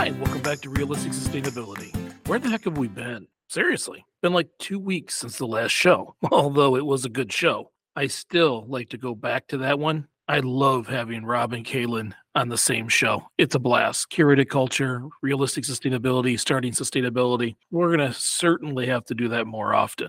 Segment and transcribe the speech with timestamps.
[0.00, 1.94] Hi, and welcome back to Realistic Sustainability.
[2.26, 3.26] Where the heck have we been?
[3.48, 7.70] Seriously, been like two weeks since the last show, although it was a good show.
[7.94, 10.08] I still like to go back to that one.
[10.26, 13.26] I love having Rob and Kaylin on the same show.
[13.36, 14.10] It's a blast.
[14.10, 17.56] Curated culture, realistic sustainability, starting sustainability.
[17.70, 20.08] We're going to certainly have to do that more often.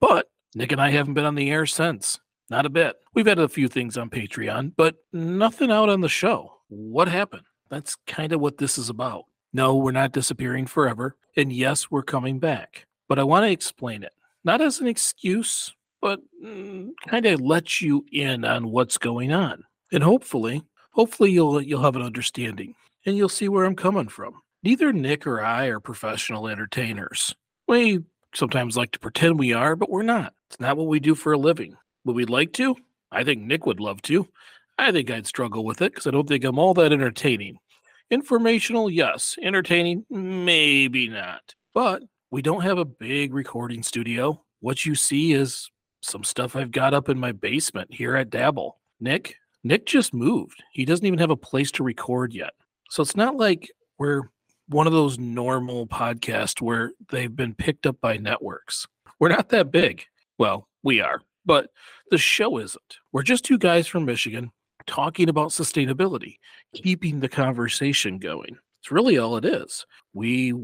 [0.00, 0.26] But
[0.56, 2.18] Nick and I haven't been on the air since.
[2.50, 2.96] Not a bit.
[3.14, 6.54] We've had a few things on Patreon, but nothing out on the show.
[6.66, 7.44] What happened?
[7.70, 9.24] That's kind of what this is about.
[9.52, 11.16] No, we're not disappearing forever.
[11.36, 12.86] And yes, we're coming back.
[13.08, 14.12] But I want to explain it,
[14.44, 19.64] not as an excuse, but mm, kind of let you in on what's going on.
[19.92, 22.74] And hopefully, hopefully you'll you'll have an understanding
[23.06, 24.34] and you'll see where I'm coming from.
[24.62, 27.34] Neither Nick or I are professional entertainers.
[27.66, 28.00] We
[28.34, 30.34] sometimes like to pretend we are, but we're not.
[30.50, 31.76] It's not what we do for a living.
[32.04, 32.76] Would we like to?
[33.10, 34.28] I think Nick would love to.
[34.78, 37.58] I think I'd struggle with it because I don't think I'm all that entertaining.
[38.10, 39.36] Informational, yes.
[39.42, 41.54] Entertaining, maybe not.
[41.74, 44.42] But we don't have a big recording studio.
[44.60, 45.70] What you see is
[46.00, 48.78] some stuff I've got up in my basement here at Dabble.
[49.00, 50.62] Nick, Nick just moved.
[50.72, 52.52] He doesn't even have a place to record yet.
[52.90, 54.30] So it's not like we're
[54.68, 58.86] one of those normal podcasts where they've been picked up by networks.
[59.18, 60.04] We're not that big.
[60.38, 61.70] Well, we are, but
[62.10, 62.96] the show isn't.
[63.12, 64.52] We're just two guys from Michigan
[64.88, 66.38] talking about sustainability,
[66.74, 68.58] keeping the conversation going.
[68.80, 69.86] It's really all it is.
[70.12, 70.54] We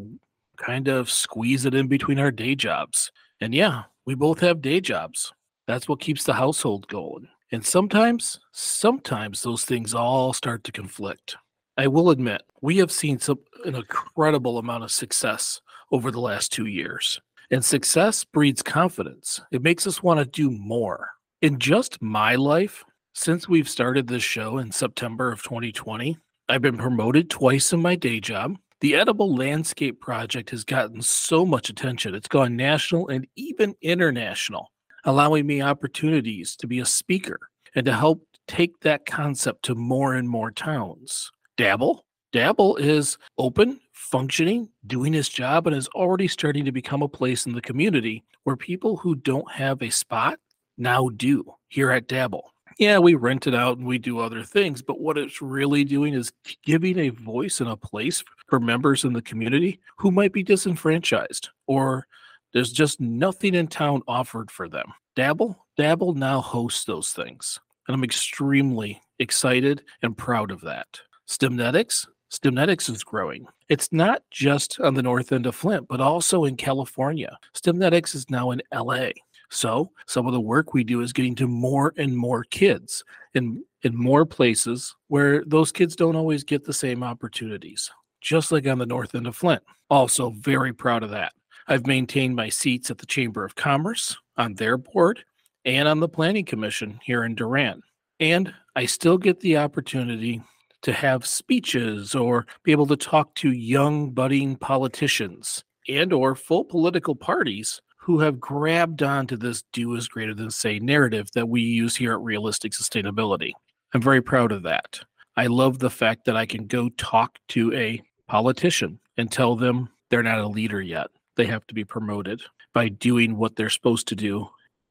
[0.57, 3.13] kind of squeeze it in between our day jobs.
[3.41, 5.33] And yeah, we both have day jobs.
[5.67, 7.29] That's what keeps the household going.
[7.53, 11.37] And sometimes, sometimes those things all start to conflict.
[11.77, 16.53] I will admit, we have seen some an incredible amount of success over the last
[16.53, 17.21] two years.
[17.51, 19.41] And success breeds confidence.
[19.53, 21.11] It makes us want to do more.
[21.43, 26.77] In just my life, since we've started this show in September of 2020, I've been
[26.77, 28.57] promoted twice in my day job.
[28.81, 32.15] The Edible Landscape Project has gotten so much attention.
[32.15, 34.73] It's gone national and even international,
[35.05, 37.39] allowing me opportunities to be a speaker
[37.77, 41.31] and to help take that concept to more and more towns.
[41.57, 42.05] Dabble.
[42.33, 47.47] Dabble is open, functioning, doing his job, and is already starting to become a place
[47.47, 50.41] in the community where people who don't have a spot
[50.77, 54.83] now do here at Dabble yeah, we rent it out and we do other things,
[54.83, 59.13] but what it's really doing is giving a voice and a place for members in
[59.13, 62.07] the community who might be disenfranchised or
[62.53, 64.93] there's just nothing in town offered for them.
[65.17, 71.01] Dabble, Dabble now hosts those things, and I'm extremely excited and proud of that.
[71.29, 73.47] Stemnetics, Stemnetics is growing.
[73.69, 77.39] It's not just on the north end of Flint, but also in California.
[77.55, 79.11] Stemnetics is now in LA.
[79.51, 83.65] So some of the work we do is getting to more and more kids in
[83.83, 87.91] in more places where those kids don't always get the same opportunities,
[88.21, 89.63] just like on the north end of Flint.
[89.91, 91.33] Also, very proud of that.
[91.69, 95.25] I've maintained my seats at the Chamber of Commerce, on their board,
[95.65, 97.83] and on the Planning Commission here in Durand.
[98.21, 100.43] And I still get the opportunity
[100.83, 106.65] to have speeches or be able to talk to young budding politicians and or full
[106.65, 111.63] political parties who have grabbed onto this do is greater than say narrative that we
[111.63, 113.53] use here at Realistic Sustainability.
[113.95, 115.01] I'm very proud of that.
[115.39, 119.89] I love the fact that I can go talk to a politician and tell them
[120.11, 121.07] they're not a leader yet.
[121.37, 122.43] They have to be promoted
[122.75, 124.51] by doing what they're supposed to do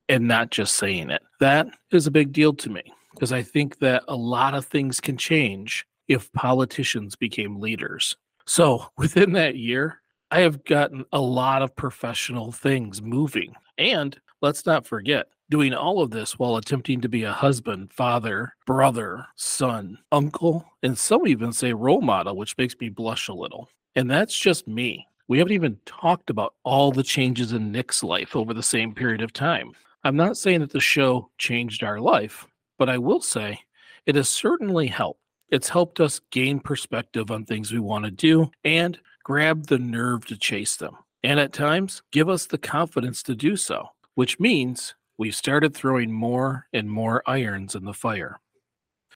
[0.09, 1.21] and not just saying it.
[1.39, 2.81] That is a big deal to me
[3.13, 8.15] because I think that a lot of things can change if politicians became leaders.
[8.47, 10.01] So within that year,
[10.33, 13.53] I have gotten a lot of professional things moving.
[13.77, 18.55] And let's not forget, doing all of this while attempting to be a husband, father,
[18.65, 23.69] brother, son, uncle, and some even say role model, which makes me blush a little.
[23.95, 25.07] And that's just me.
[25.27, 29.21] We haven't even talked about all the changes in Nick's life over the same period
[29.21, 29.73] of time.
[30.03, 32.47] I'm not saying that the show changed our life,
[32.79, 33.59] but I will say
[34.07, 35.19] it has certainly helped.
[35.49, 40.25] It's helped us gain perspective on things we want to do and grab the nerve
[40.27, 44.95] to chase them, and at times give us the confidence to do so, which means
[45.17, 48.39] we've started throwing more and more irons in the fire.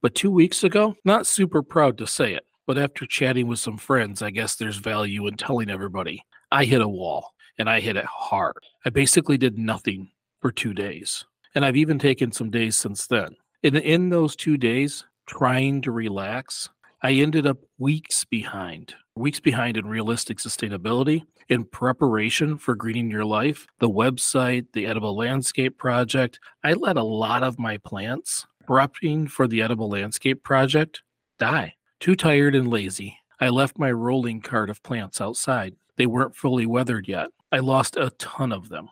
[0.02, 3.78] But two weeks ago, not super proud to say it, but after chatting with some
[3.78, 7.96] friends, I guess there's value in telling everybody I hit a wall and I hit
[7.96, 8.58] it hard.
[8.86, 10.12] I basically did nothing
[10.42, 11.26] for two days.
[11.56, 13.36] And I've even taken some days since then.
[13.64, 16.70] And in those two days, trying to relax,
[17.08, 23.26] I ended up weeks behind weeks behind in realistic sustainability in preparation for greening your
[23.26, 29.30] life the website the edible landscape project i let a lot of my plants prepping
[29.30, 31.02] for the edible landscape project
[31.40, 35.76] die too tired and lazy I left my rolling cart of plants outside.
[35.96, 37.30] They weren't fully weathered yet.
[37.52, 38.90] I lost a ton of them.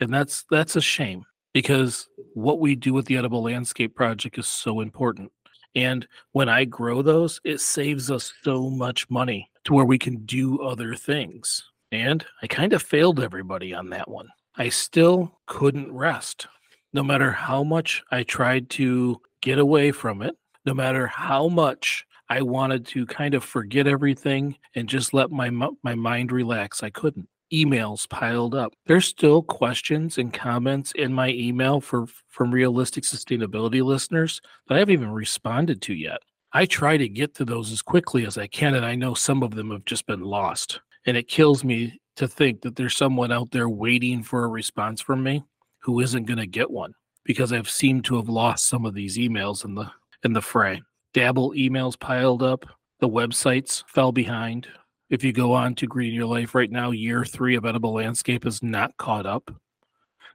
[0.00, 4.46] And that's that's a shame because what we do with the edible landscape project is
[4.46, 5.32] so important.
[5.74, 10.24] And when I grow those, it saves us so much money to where we can
[10.24, 11.62] do other things.
[11.90, 14.28] And I kind of failed everybody on that one.
[14.56, 16.46] I still couldn't rest.
[16.92, 22.06] No matter how much I tried to get away from it, no matter how much
[22.28, 26.90] I wanted to kind of forget everything and just let my my mind relax, I
[26.90, 27.28] couldn't.
[27.54, 28.72] Emails piled up.
[28.86, 34.78] There's still questions and comments in my email for from realistic sustainability listeners that I
[34.78, 36.18] haven't even responded to yet.
[36.52, 39.42] I try to get to those as quickly as I can, and I know some
[39.42, 40.80] of them have just been lost.
[41.06, 45.00] And it kills me to think that there's someone out there waiting for a response
[45.00, 45.44] from me
[45.80, 49.18] who isn't going to get one because I've seemed to have lost some of these
[49.18, 49.90] emails in the
[50.22, 50.82] in the fray.
[51.12, 52.66] Dabble emails piled up,
[53.00, 54.66] the websites fell behind.
[55.10, 58.46] If you go on to Green Your Life right now, year three of Edible Landscape
[58.46, 59.54] is not caught up.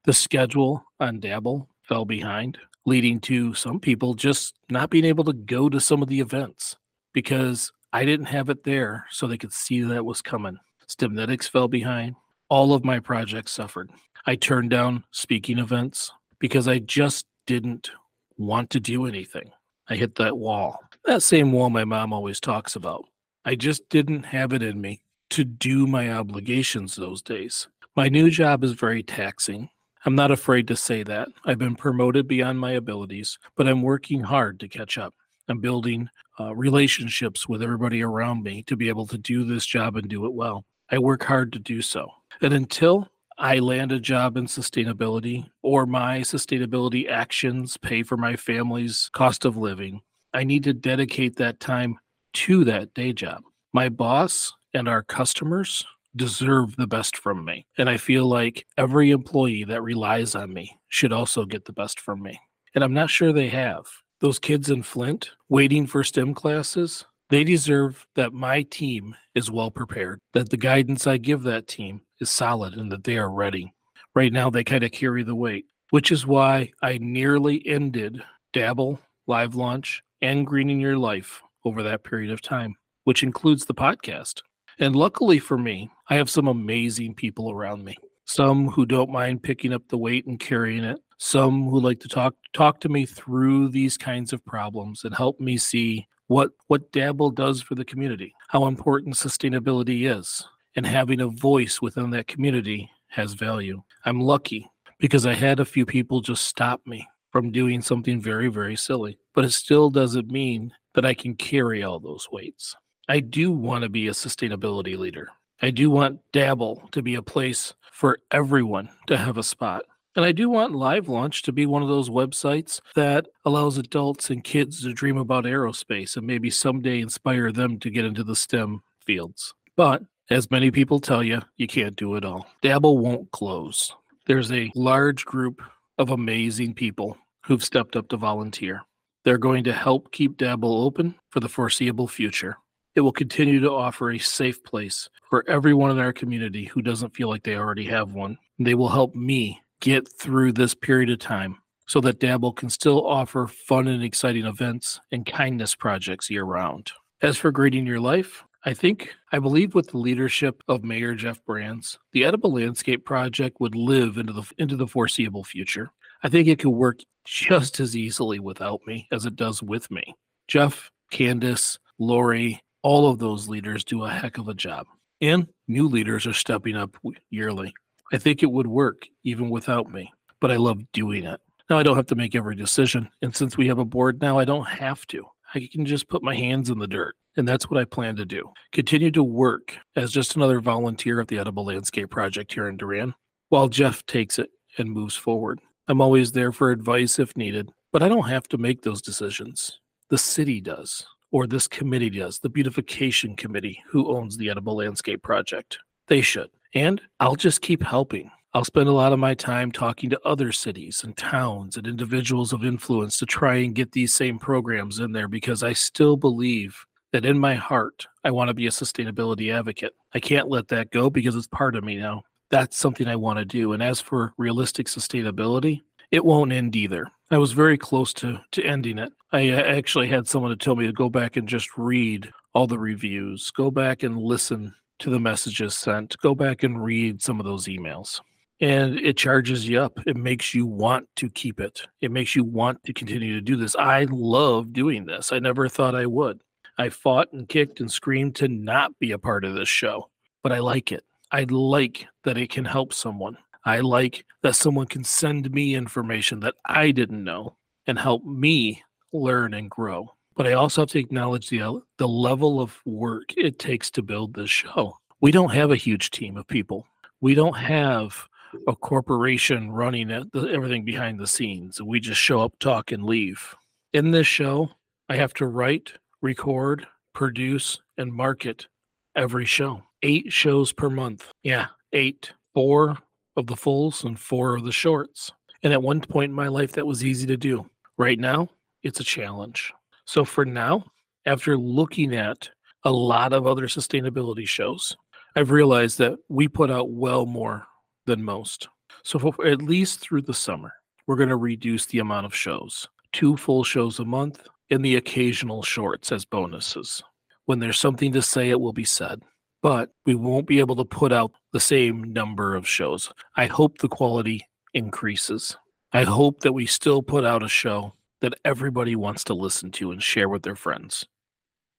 [0.06, 5.34] The schedule on Dabble fell behind, leading to some people just not being able to
[5.34, 6.76] go to some of the events
[7.14, 10.60] because I didn't have it there so they could see that was coming.
[10.88, 12.16] Stemnetics fell behind.
[12.48, 13.90] All of my projects suffered.
[14.28, 17.90] I turned down speaking events because I just didn't
[18.38, 19.50] want to do anything.
[19.90, 23.06] I hit that wall, that same wall my mom always talks about.
[23.46, 25.02] I just didn't have it in me
[25.32, 27.68] to do my obligations those days.
[27.96, 29.70] My new job is very taxing.
[30.06, 31.30] I'm not afraid to say that.
[31.46, 35.14] I've been promoted beyond my abilities, but I'm working hard to catch up.
[35.48, 36.10] I'm building
[36.40, 40.26] uh, relationships with everybody around me to be able to do this job and do
[40.26, 40.64] it well.
[40.90, 42.10] I work hard to do so.
[42.42, 48.36] And until I land a job in sustainability or my sustainability actions pay for my
[48.36, 50.02] family's cost of living,
[50.34, 51.98] I need to dedicate that time
[52.34, 53.44] to that day job.
[53.74, 55.86] My boss and our customers
[56.16, 57.66] deserve the best from me.
[57.78, 62.00] And I feel like every employee that relies on me should also get the best
[62.00, 62.40] from me.
[62.76, 63.86] And I'm not sure they have.
[64.22, 69.72] Those kids in Flint waiting for STEM classes, they deserve that my team is well
[69.72, 73.74] prepared, that the guidance I give that team is solid, and that they are ready.
[74.16, 78.22] Right now, they kind of carry the weight, which is why I nearly ended
[78.52, 83.74] Dabble, Live Launch, and Greening Your Life over that period of time, which includes the
[83.74, 84.42] podcast.
[84.80, 87.98] And luckily for me, I have some amazing people around me.
[88.26, 91.00] Some who don't mind picking up the weight and carrying it.
[91.18, 95.40] Some who like to talk talk to me through these kinds of problems and help
[95.40, 100.46] me see what what Dabble does for the community, how important sustainability is,
[100.76, 103.82] and having a voice within that community has value.
[104.06, 104.70] I'm lucky
[105.00, 109.18] because I had a few people just stop me from doing something very, very silly,
[109.34, 112.76] but it still doesn't mean that I can carry all those weights.
[113.08, 115.30] I do want to be a sustainability leader.
[115.62, 119.84] I do want Dabble to be a place for everyone to have a spot.
[120.16, 124.30] And I do want Live Launch to be one of those websites that allows adults
[124.30, 128.36] and kids to dream about aerospace and maybe someday inspire them to get into the
[128.36, 129.54] STEM fields.
[129.76, 132.48] But as many people tell you, you can't do it all.
[132.62, 133.94] Dabble won't close.
[134.28, 135.62] There's a large group
[135.98, 138.82] of amazing people who've stepped up to volunteer.
[139.30, 142.58] They're going to help keep Dabble open for the foreseeable future.
[142.96, 147.16] It will continue to offer a safe place for everyone in our community who doesn't
[147.16, 148.40] feel like they already have one.
[148.58, 153.06] They will help me get through this period of time so that Dabble can still
[153.06, 156.92] offer fun and exciting events and kindness projects year round.
[157.22, 161.46] As for Greening Your Life, I think, I believe with the leadership of Mayor Jeff
[161.46, 165.92] Brands, the Edible Landscape Project would live into the into the foreseeable future.
[166.24, 170.16] I think it could work just as easily without me as it does with me.
[170.48, 174.88] Jeff, Candace, Lori, all of those leaders do a heck of a job.
[175.22, 176.98] And new leaders are stepping up
[177.30, 177.72] yearly.
[178.12, 181.40] I think it would work even without me, but I love doing it.
[181.70, 183.08] Now I don't have to make every decision.
[183.22, 185.24] And since we have a board now, I don't have to.
[185.54, 187.16] I can just put my hands in the dirt.
[187.38, 188.52] And that's what I plan to do.
[188.72, 193.14] Continue to work as just another volunteer at the Edible Landscape Project here in Durand
[193.50, 195.60] while Jeff takes it and moves forward.
[195.90, 199.80] I'm always there for advice if needed, but I don't have to make those decisions.
[200.12, 205.24] The city does, or this committee does, the beautification committee who owns the Edible Landscape
[205.24, 205.80] Project.
[206.08, 206.52] They should.
[206.76, 208.30] And I'll just keep helping.
[208.54, 212.54] I'll spend a lot of my time talking to other cities and towns and individuals
[212.54, 216.78] of influence to try and get these same programs in there because I still believe
[217.14, 219.94] that in my heart, I want to be a sustainability advocate.
[220.14, 222.22] I can't let that go because it's part of me now.
[222.50, 223.74] That's something I want to do.
[223.74, 227.08] And as for realistic sustainability, it won't end either.
[227.32, 229.14] I was very close to to ending it.
[229.32, 232.66] I uh, actually had someone to tell me to go back and just read all
[232.66, 237.40] the reviews, go back and listen to the messages sent, go back and read some
[237.40, 238.22] of those emails.
[238.62, 239.98] And it charges you up.
[240.06, 241.84] It makes you want to keep it.
[242.02, 243.76] It makes you want to continue to do this.
[243.76, 245.32] I love doing this.
[245.32, 246.42] I never thought I would.
[246.78, 250.10] I fought and kicked and screamed to not be a part of this show,
[250.44, 251.06] but I like it.
[251.32, 253.38] I like that it can help someone.
[253.66, 257.56] I like that someone can send me information that I didn't know
[257.88, 258.84] and help me
[259.14, 260.16] learn and grow.
[260.36, 264.02] But I also have to acknowledge the uh, the level of work it takes to
[264.02, 264.98] build this show.
[265.22, 266.88] We don't have a huge team of people.
[267.20, 268.28] We don't have
[268.68, 271.82] a corporation running everything behind the scenes.
[271.82, 273.56] We just show up, talk, and leave.
[273.94, 274.70] In this show,
[275.10, 278.68] I have to write, record, produce, and market
[279.16, 279.84] every show.
[280.02, 281.32] Eight shows per month.
[281.44, 282.32] Yeah, eight.
[282.54, 282.98] Four
[283.36, 285.32] of the fulls and four of the shorts.
[285.64, 287.70] And at one point in my life, that was easy to do.
[287.98, 288.50] Right now,
[288.84, 289.74] it's a challenge.
[290.06, 290.86] So for now,
[291.26, 292.50] after looking at
[292.86, 294.96] a lot of other sustainability shows,
[295.36, 297.68] I've realized that we put out well more
[298.06, 298.70] than most.
[299.04, 300.74] So for at least through the summer,
[301.08, 302.88] we're going to reduce the amount of shows.
[303.12, 304.42] Two full shows a month
[304.72, 307.04] and the occasional shorts as bonuses.
[307.46, 309.22] When there's something to say, it will be said
[309.62, 313.12] but we won't be able to put out the same number of shows.
[313.36, 314.42] I hope the quality
[314.74, 315.58] increases.
[315.92, 319.92] I hope that we still put out a show that everybody wants to listen to
[319.92, 321.06] and share with their friends.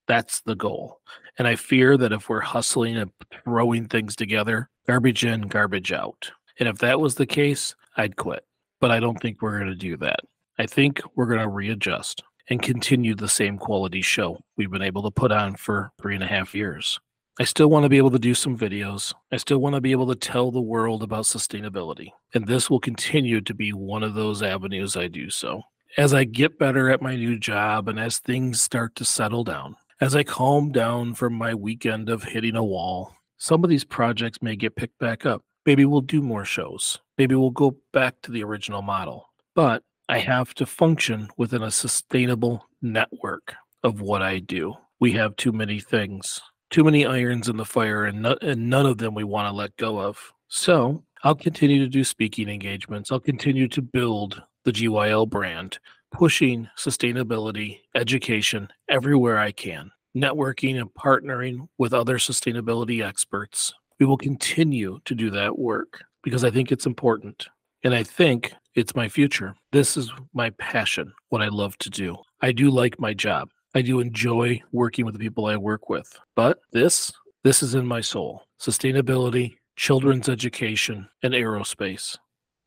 [0.09, 1.01] That's the goal.
[1.39, 3.13] And I fear that if we're hustling and
[3.45, 6.33] throwing things together, garbage in, garbage out.
[6.59, 8.45] And if that was the case, I'd quit.
[8.81, 10.21] But I don't think we're going to do that.
[10.59, 15.03] I think we're going to readjust and continue the same quality show we've been able
[15.05, 16.99] to put on for three and a half years.
[17.41, 19.15] I still want to be able to do some videos.
[19.33, 22.11] I still want to be able to tell the world about sustainability.
[22.35, 25.63] And this will continue to be one of those avenues I do so.
[25.97, 29.77] As I get better at my new job and as things start to settle down,
[30.03, 34.43] as I calm down from my weekend of hitting a wall, some of these projects
[34.43, 35.43] may get picked back up.
[35.65, 36.99] Maybe we'll do more shows.
[37.17, 39.31] Maybe we'll go back to the original model.
[39.55, 44.75] But I have to function within a sustainable network of what I do.
[44.99, 48.87] We have too many things too many irons in the fire, and, no, and none
[48.87, 50.33] of them we want to let go of.
[50.49, 53.13] So I'll continue to do speaking engagements.
[53.13, 55.79] I'll continue to build the GYL brand,
[56.13, 63.73] pushing sustainability, education everywhere I can, networking and partnering with other sustainability experts.
[63.99, 67.47] We will continue to do that work because I think it's important.
[67.83, 69.55] And I think it's my future.
[69.73, 72.17] This is my passion, what I love to do.
[72.41, 73.51] I do like my job.
[73.75, 76.19] I do enjoy working with the people I work with.
[76.35, 77.13] But this,
[77.45, 82.19] this is in my soul sustainability, children's education, and aerospace.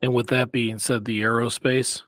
[0.02, 2.02] And with that being said, the aerospace,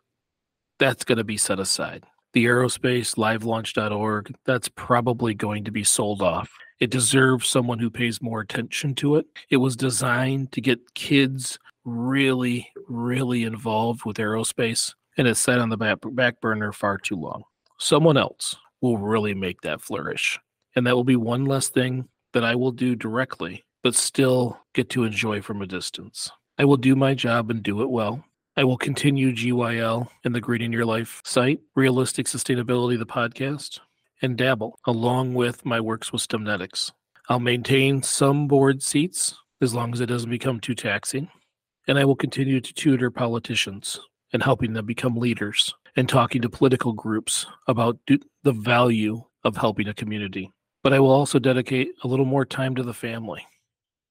[0.80, 2.04] that's going to be set aside.
[2.34, 6.50] The aerospace, livelaunch.org, that's probably going to be sold off.
[6.80, 9.28] It deserves someone who pays more attention to it.
[9.50, 15.70] It was designed to get kids really, really involved with aerospace, and it's sat on
[15.70, 17.44] the back, back burner far too long.
[17.78, 18.56] Someone else
[18.86, 20.40] will really make that flourish.
[20.76, 24.90] And that will be one less thing that I will do directly, but still get
[24.92, 26.30] to enjoy from a distance.
[26.60, 28.24] I will do my job and do it well.
[28.56, 33.80] I will continue GYL and the Greening Your Life site, Realistic Sustainability, the podcast,
[34.22, 36.92] and dabble along with my works with Stemnetics.
[37.28, 41.30] I'll maintain some board seats as long as it doesn't become too taxing.
[41.88, 44.00] And I will continue to tutor politicians
[44.32, 49.56] and helping them become leaders and talking to political groups about do, the value of
[49.56, 50.52] helping a community.
[50.84, 53.46] But I will also dedicate a little more time to the family,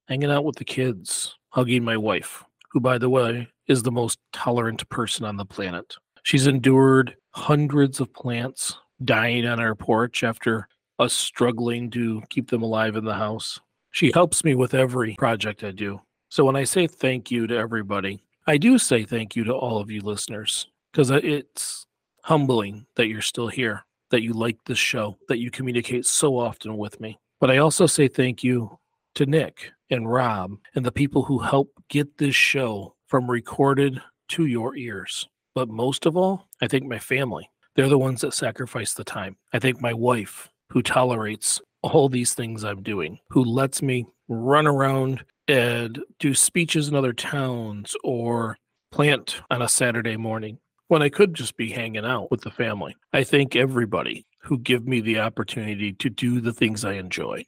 [0.08, 4.18] hanging out with the kids, hugging my wife, who, by the way, is the most
[4.32, 5.94] tolerant person on the planet.
[6.22, 12.62] She's endured hundreds of plants dying on our porch after us struggling to keep them
[12.62, 13.60] alive in the house.
[13.90, 16.00] She helps me with every project I do.
[16.28, 19.78] So when I say thank you to everybody, I do say thank you to all
[19.78, 21.86] of you listeners because it's
[22.22, 26.76] humbling that you're still here, that you like this show, that you communicate so often
[26.76, 27.18] with me.
[27.40, 28.78] But I also say thank you
[29.16, 34.46] to Nick and Rob and the people who help get this show from recorded to
[34.46, 35.28] your ears.
[35.52, 37.50] But most of all, I thank my family.
[37.74, 39.36] They're the ones that sacrifice the time.
[39.52, 44.68] I thank my wife, who tolerates all these things I'm doing, who lets me run
[44.68, 48.56] around and do speeches in other towns or
[48.92, 52.96] plant on a Saturday morning when I could just be hanging out with the family.
[53.12, 57.44] I thank everybody who give me the opportunity to do the things I enjoy.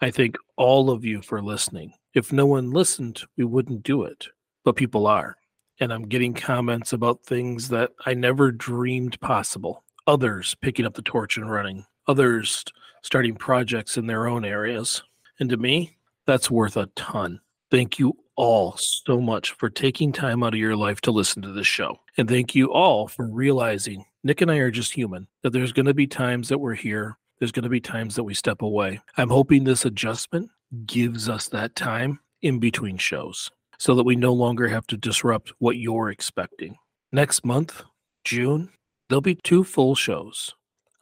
[0.00, 1.92] I thank all of you for listening.
[2.14, 4.26] If no one listened, we wouldn't do it,
[4.64, 5.36] but people are.
[5.80, 11.02] And I'm getting comments about things that I never dreamed possible others picking up the
[11.02, 12.64] torch and running, others
[13.02, 15.02] starting projects in their own areas.
[15.38, 15.96] And to me,
[16.26, 17.40] that's worth a ton.
[17.70, 21.52] Thank you all so much for taking time out of your life to listen to
[21.52, 21.96] this show.
[22.18, 25.86] And thank you all for realizing Nick and I are just human, that there's going
[25.86, 29.00] to be times that we're here, there's going to be times that we step away.
[29.16, 30.50] I'm hoping this adjustment
[30.86, 35.52] gives us that time in between shows so that we no longer have to disrupt
[35.60, 36.74] what you're expecting.
[37.12, 37.84] Next month,
[38.24, 38.70] June,
[39.08, 40.52] there'll be two full shows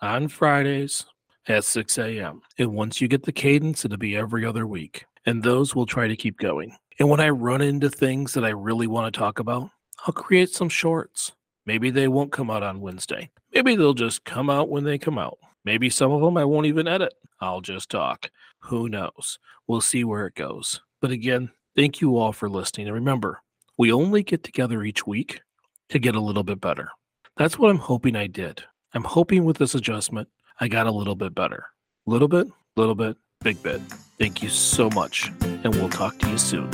[0.02, 1.06] on Fridays
[1.48, 2.42] at 6 a.m.
[2.58, 5.06] And once you get the cadence, it'll be every other week.
[5.24, 6.76] And those we'll try to keep going.
[7.00, 9.70] And when I run into things that I really want to talk about,
[10.06, 11.32] I'll create some shorts.
[11.64, 13.30] Maybe they won't come out on Wednesday.
[13.54, 15.38] Maybe they'll just come out when they come out.
[15.64, 17.14] Maybe some of them I won't even edit.
[17.40, 18.30] I'll just talk.
[18.60, 19.38] Who knows?
[19.66, 20.82] We'll see where it goes.
[21.00, 22.86] But again, thank you all for listening.
[22.86, 23.40] And remember,
[23.78, 25.40] we only get together each week
[25.88, 26.90] to get a little bit better.
[27.38, 28.62] That's what I'm hoping I did.
[28.92, 30.28] I'm hoping with this adjustment,
[30.60, 31.64] I got a little bit better.
[32.04, 33.80] Little bit, little bit, big bit.
[34.18, 36.70] Thank you so much, and we'll talk to you soon.